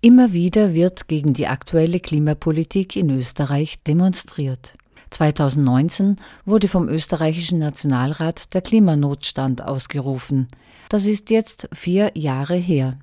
[0.00, 4.74] Immer wieder wird gegen die aktuelle Klimapolitik in Österreich demonstriert.
[5.10, 10.46] 2019 wurde vom österreichischen Nationalrat der Klimanotstand ausgerufen.
[10.88, 12.96] Das ist jetzt vier Jahre her.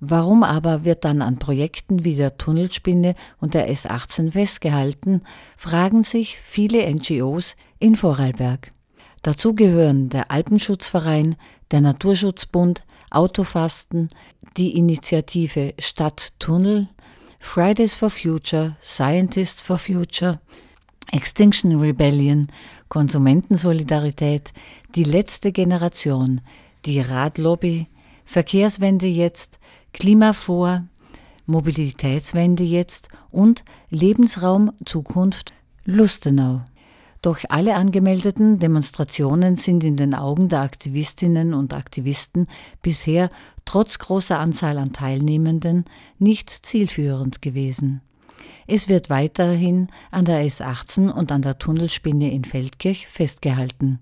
[0.00, 5.20] Warum aber wird dann an Projekten wie der Tunnelspinne und der S18 festgehalten,
[5.56, 8.72] fragen sich viele NGOs in Vorarlberg.
[9.22, 11.36] Dazu gehören der Alpenschutzverein,
[11.72, 14.08] der Naturschutzbund, Autofasten,
[14.56, 16.88] die Initiative Stadttunnel,
[17.38, 20.40] Fridays for Future, Scientists for Future,
[21.10, 22.48] Extinction Rebellion,
[22.88, 24.52] Konsumentensolidarität,
[24.94, 26.40] die letzte Generation,
[26.84, 27.88] die Radlobby,
[28.24, 29.58] Verkehrswende jetzt,
[29.92, 30.84] Klimavor,
[31.46, 35.52] Mobilitätswende jetzt und Lebensraum Zukunft
[35.84, 36.62] Lustenau.
[37.22, 42.48] Doch alle angemeldeten Demonstrationen sind in den Augen der Aktivistinnen und Aktivisten
[42.82, 43.28] bisher
[43.64, 45.84] trotz großer Anzahl an Teilnehmenden
[46.18, 48.00] nicht zielführend gewesen.
[48.66, 54.00] Es wird weiterhin an der S18 und an der Tunnelspinne in Feldkirch festgehalten.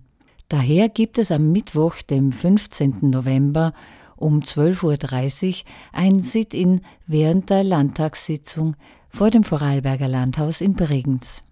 [0.49, 3.11] Daher gibt es am Mittwoch, dem 15.
[3.11, 3.75] November
[4.17, 5.55] um 12.30 Uhr
[5.93, 8.77] ein Sit-in während der Landtagssitzung
[9.11, 11.43] vor dem Vorarlberger Landhaus in Bregenz.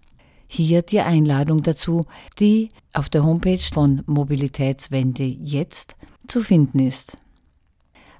[0.51, 2.07] Hier die Einladung dazu,
[2.39, 5.95] die auf der Homepage von Mobilitätswende jetzt
[6.27, 7.19] zu finden ist.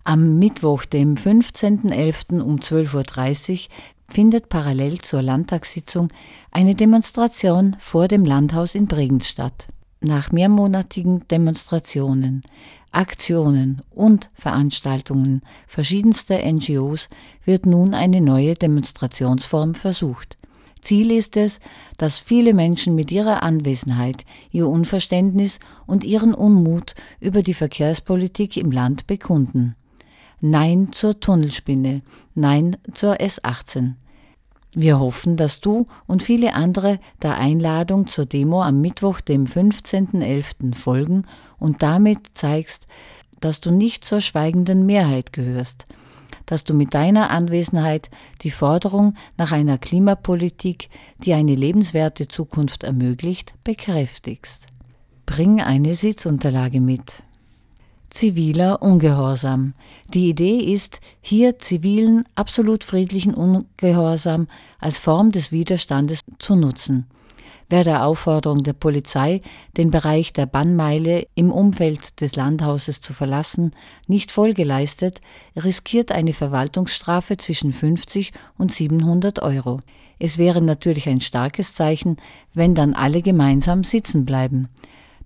[0.03, 2.39] Am Mittwoch, dem 15.11.
[2.39, 3.59] um 12.30 Uhr
[4.07, 6.09] findet parallel zur Landtagssitzung
[6.51, 9.67] eine Demonstration vor dem Landhaus in Bregenz statt.
[9.99, 12.43] Nach mehrmonatigen Demonstrationen,
[12.91, 17.07] Aktionen und Veranstaltungen verschiedenster NGOs
[17.43, 20.37] wird nun eine neue Demonstrationsform versucht.
[20.81, 21.59] Ziel ist es,
[21.97, 28.71] dass viele Menschen mit ihrer Anwesenheit ihr Unverständnis und ihren Unmut über die Verkehrspolitik im
[28.71, 29.75] Land bekunden.
[30.41, 32.01] Nein zur Tunnelspinne,
[32.33, 33.93] Nein zur S18.
[34.73, 40.75] Wir hoffen, dass du und viele andere der Einladung zur Demo am Mittwoch, dem 15.11.
[40.75, 41.25] folgen
[41.57, 42.87] und damit zeigst,
[43.39, 45.85] dass du nicht zur schweigenden Mehrheit gehörst–
[46.49, 48.09] dass du mit deiner Anwesenheit
[48.41, 50.89] die Forderung nach einer Klimapolitik,
[51.23, 54.65] die eine lebenswerte Zukunft ermöglicht, bekräftigst.
[55.27, 57.21] Bring eine Sitzunterlage mit.
[58.09, 59.75] Ziviler Ungehorsam.
[60.11, 64.47] Die Idee ist, hier zivilen, absolut friedlichen Ungehorsam
[64.79, 67.05] als Form des Widerstandes zu nutzen.
[67.69, 69.39] Wer der Aufforderung der Polizei,
[69.77, 73.71] den Bereich der Bannmeile im Umfeld des Landhauses zu verlassen,
[74.07, 75.21] nicht Folge leistet,
[75.55, 79.79] riskiert eine Verwaltungsstrafe zwischen 50 und 700 Euro.
[80.19, 82.17] Es wäre natürlich ein starkes Zeichen,
[82.53, 84.67] wenn dann alle gemeinsam sitzen bleiben.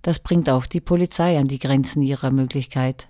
[0.02, 3.08] Das bringt auch die Polizei an die Grenzen ihrer Möglichkeit.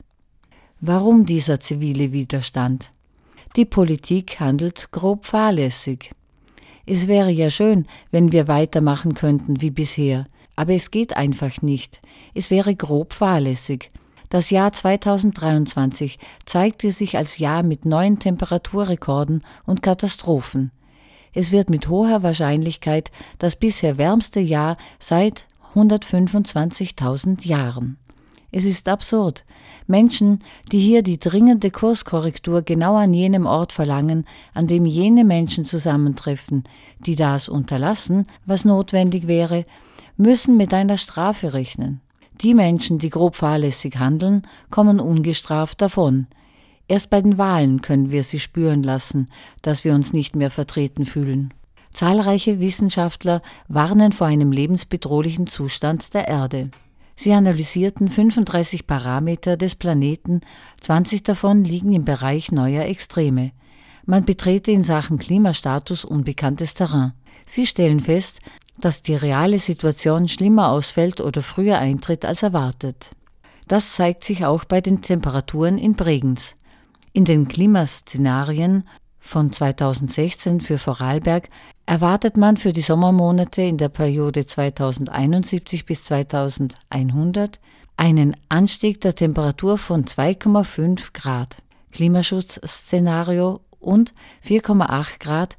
[0.81, 2.91] Warum dieser zivile Widerstand?
[3.57, 6.11] Die Politik handelt grob fahrlässig.
[6.87, 12.01] Es wäre ja schön, wenn wir weitermachen könnten wie bisher, aber es geht einfach nicht.
[12.35, 13.89] Es wäre grob fahrlässig.
[14.29, 20.73] Das Jahr 2023 zeigte sich als Jahr mit neuen Temperaturrekorden und Katastrophen.
[21.33, 27.99] Es wird mit hoher Wahrscheinlichkeit das bisher wärmste Jahr seit 125.000 Jahren.
[28.57, 29.45] Es ist absurd.
[29.89, 30.39] Menschen,
[30.71, 36.63] die hier die dringende Kurskorrektur genau an jenem Ort verlangen, an dem jene Menschen zusammentreffen,
[37.01, 39.65] die das unterlassen, was notwendig wäre,
[40.17, 42.01] müssen mit einer Strafe rechnen.
[42.43, 46.29] Die Menschen, die grob fahrlässig handeln, kommen ungestraft davon.
[46.87, 49.27] Erst bei den Wahlen können wir sie spüren lassen,
[49.63, 51.53] dass wir uns nicht mehr vertreten fühlen.
[51.93, 56.71] Zahlreiche Wissenschaftler warnen vor einem lebensbedrohlichen Zustand der Erde.
[57.17, 60.41] Sie analysierten 35 Parameter des Planeten,
[60.81, 63.53] 20 davon liegen im Bereich neuer Extreme.
[64.05, 67.13] Man betrete in Sachen Klimastatus unbekanntes Terrain.
[67.47, 68.41] Sie stellen fest,
[68.79, 73.13] dass die reale Situation schlimmer ausfällt oder früher eintritt als erwartet.
[73.69, 76.57] Das zeigt sich auch bei den Temperaturen in Bregenz.
[77.13, 78.85] In den Klimaszenarien
[79.25, 81.49] von 2016 für Vorarlberg
[81.87, 87.59] erwartet man für die Sommermonate in der Periode 2071 bis 2100
[87.97, 91.57] einen Anstieg der Temperatur von 2,5 Grad,
[91.91, 94.13] Klimaschutzszenario und
[94.47, 95.57] 4,8 Grad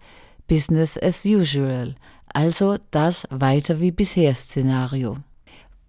[0.47, 1.95] Business as usual,
[2.27, 5.17] also das weiter wie bisher Szenario.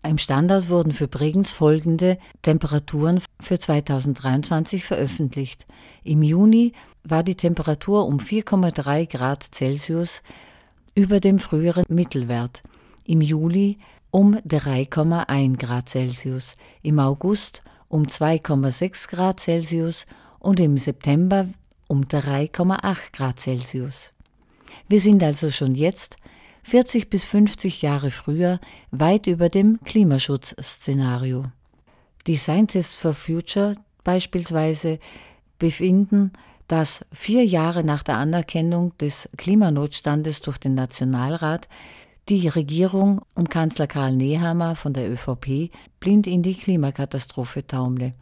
[0.04, 5.66] Im Standard wurden für Bregenz folgende Temperaturen für 2023 veröffentlicht.
[6.04, 6.72] Im Juni
[7.02, 10.22] war die Temperatur um 4,3 Grad Celsius
[10.94, 12.62] über dem früheren Mittelwert,
[13.04, 13.78] im Juli
[14.10, 20.06] um 3,1 Grad Celsius, im August um 2,6 Grad Celsius
[20.38, 21.48] und im September
[21.88, 24.10] um 3,8 Grad Celsius.
[24.88, 26.16] Wir sind also schon jetzt
[26.66, 28.58] 40 bis 50 Jahre früher
[28.90, 31.44] weit über dem Klimaschutzszenario.
[32.26, 34.98] Die Scientists for Future beispielsweise
[35.60, 36.32] befinden,
[36.66, 41.68] dass vier Jahre nach der Anerkennung des Klimanotstandes durch den Nationalrat
[42.28, 45.70] die Regierung um Kanzler Karl Nehammer von der ÖVP
[46.00, 48.12] blind in die Klimakatastrophe taumle.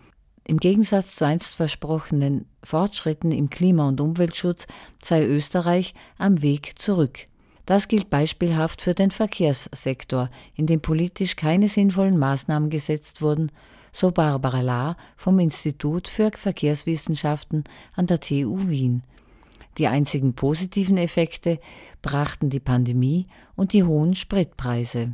[0.46, 4.66] Im Gegensatz zu einst versprochenen Fortschritten im Klima- und Umweltschutz
[5.00, 7.24] sei Österreich am Weg zurück.
[7.66, 13.50] Das gilt beispielhaft für den Verkehrssektor, in dem politisch keine sinnvollen Maßnahmen gesetzt wurden,
[13.90, 17.64] so Barbara Lahr vom Institut für Verkehrswissenschaften
[17.94, 19.02] an der TU Wien.
[19.78, 21.58] Die einzigen positiven Effekte
[22.02, 23.24] brachten die Pandemie
[23.56, 25.12] und die hohen Spritpreise.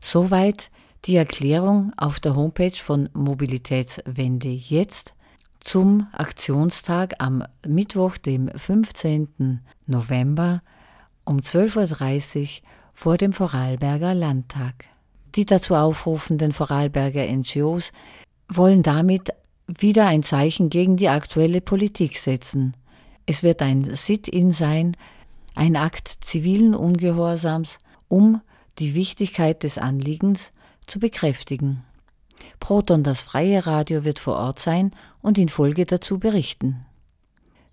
[0.00, 0.70] Soweit
[1.04, 5.14] die Erklärung auf der Homepage von Mobilitätswende jetzt
[5.60, 9.60] zum Aktionstag am Mittwoch, dem 15.
[9.86, 10.62] November
[11.32, 12.48] um 12.30 Uhr
[12.92, 14.84] vor dem Vorarlberger Landtag.
[15.34, 17.92] Die dazu aufrufenden Vorarlberger NGOs
[18.50, 19.30] wollen damit
[19.66, 22.76] wieder ein Zeichen gegen die aktuelle Politik setzen.
[23.24, 24.94] Es wird ein Sit-in sein,
[25.54, 28.42] ein Akt zivilen Ungehorsams, um
[28.78, 30.52] die Wichtigkeit des Anliegens
[30.86, 31.82] zu bekräftigen.
[32.60, 34.90] Proton, das freie Radio, wird vor Ort sein
[35.22, 36.84] und in Folge dazu berichten.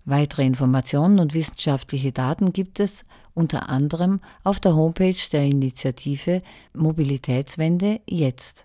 [0.04, 3.04] Weitere Informationen und wissenschaftliche Daten gibt es
[3.34, 6.40] unter anderem auf der Homepage der Initiative
[6.74, 8.64] Mobilitätswende jetzt.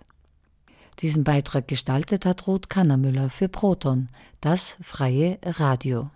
[0.99, 4.09] Diesen Beitrag gestaltet hat Ruth Kannermüller für Proton,
[4.39, 6.09] das freie Radio.